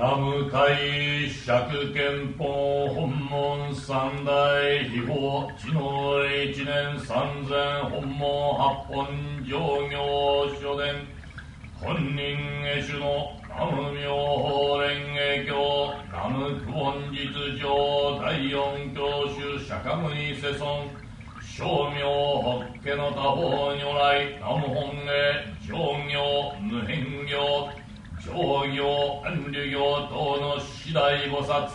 [0.00, 2.44] 南無海釈憲法
[2.94, 4.30] 本門三大
[4.84, 9.06] 秘宝知能一年三千本門八本
[9.44, 9.58] 上
[9.90, 9.98] 行
[10.62, 10.94] 書伝
[11.80, 15.50] 本人下手の南無妙法蓮華経。
[16.12, 17.18] 南無久本実
[17.58, 17.66] 上
[18.22, 18.54] 第四
[18.94, 20.62] 教主釈迦牟尼世尊。
[21.40, 22.06] 正明
[22.40, 24.38] 法華の他方如来。
[24.38, 25.76] 南無本願上
[26.08, 27.77] 行無変行。
[28.28, 31.66] 上行安流行等の次第菩薩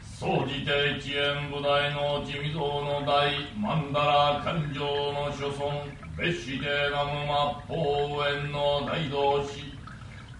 [0.00, 4.80] 総じて一円部大の地味像の大曼荼羅勘定
[5.12, 5.68] の諸尊
[6.16, 7.26] 別して南無
[7.66, 9.74] 末法園の大同士。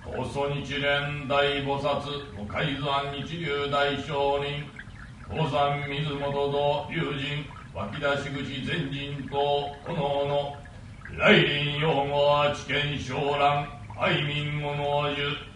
[0.04, 2.00] 高祖日蓮大菩薩
[2.36, 4.70] 五海山日流大聖人。
[5.28, 7.44] 高山水元と龍神
[7.74, 9.36] 湧き出し口全人と
[9.84, 10.56] 炎の
[11.18, 14.74] 来臨用語は知見昇蘭愛民物
[15.14, 15.55] 樹南無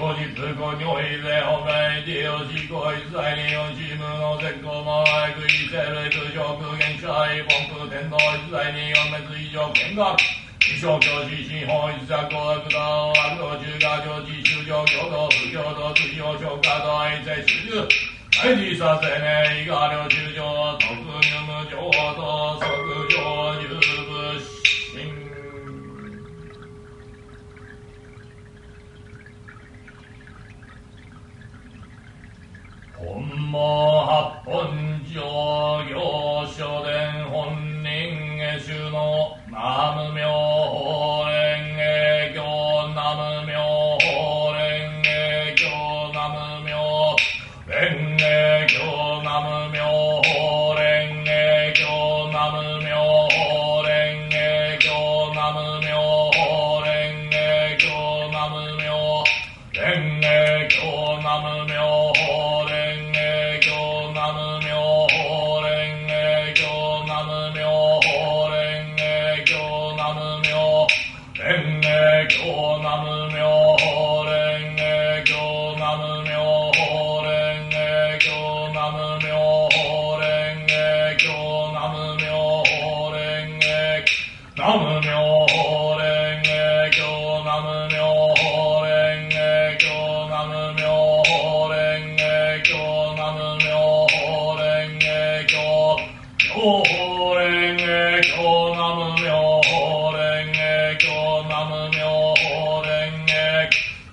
[0.00, 10.16] 時後日後尿意で本来地をし行為在に四チームの絶好も愛く異性部空上空限者愛本空天皇一在に四滅以上見学
[10.72, 17.88] 一生教師新法一作公悪道悪道中華上地修上共同不共同通用消化道愛世主従
[18.40, 21.04] 愛理させね伊賀領中上特入
[21.44, 21.76] 無常
[22.16, 23.39] と即上入部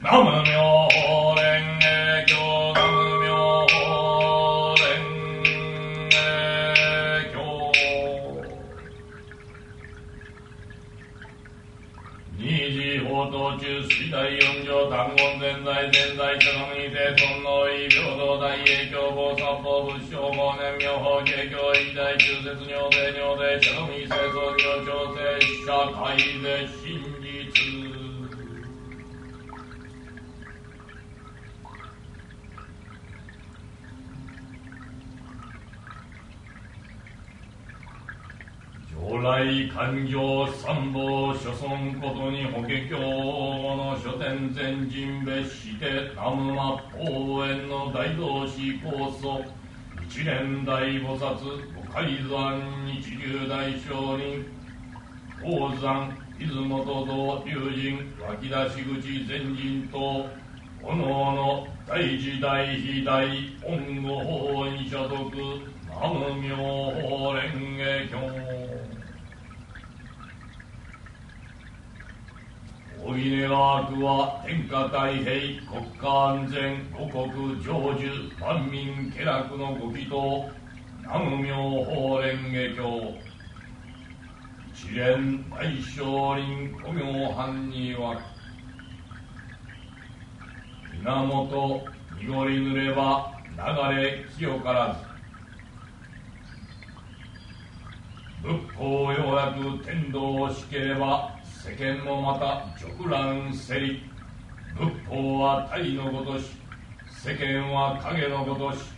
[0.09, 1.43] 南無妙法蓮
[1.81, 1.85] 華
[2.25, 2.31] 経
[2.73, 3.27] 南無妙
[3.67, 3.75] 法
[4.77, 4.79] 蓮
[6.09, 6.15] 華
[7.27, 7.35] 経
[12.37, 25.19] 二次法道中水大四条単言全在全在所のにて尊の意平等大英教法三法仏正五年妙法慶教一大中絶尿税尿税所のみ清掃業調整
[25.65, 27.26] 社会で真実
[39.47, 49.45] 来環境参謀諸村ことに法華経の書店前人別して南無末法園の大同士構想。
[50.05, 54.43] 一年大菩薩五海山日流大聖人。
[55.39, 60.25] 宝山出雲と道龍神湧き出し口前人と
[60.83, 63.25] おのおの大時代非大
[63.65, 65.31] 恩護法に所属
[65.87, 68.86] 南無妙法蓮華経。
[73.09, 80.49] おぎねが悪は天下太平国家安全五国成就万民家楽のご祈祷
[81.03, 81.55] 南無妙
[81.85, 83.15] 法蓮華経。
[84.73, 88.19] 知連大聖林古明藩には
[90.99, 91.87] 源
[92.19, 94.93] 濁り濡れば流れ清から
[98.43, 98.45] ず。
[98.45, 101.36] 仏法ようやく天道しければ
[101.67, 104.09] 世間もまた直乱せり。
[104.73, 106.61] 仏法は体のごとし
[107.09, 108.93] 世間は影のごとし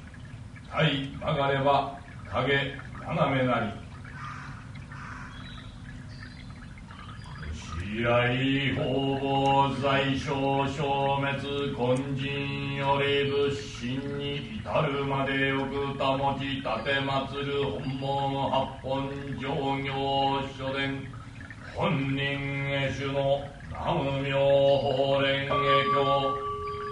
[0.69, 3.71] 体曲がれば影斜めなり。
[7.91, 21.18] 以来方々在所消滅根人より仏心に至るまでよく保ち立て祭る本門八本上行書伝。
[21.79, 22.19] 本人
[22.73, 25.79] へ主の南無妙法蓮華経。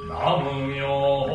[0.08, 1.27] 南無妙法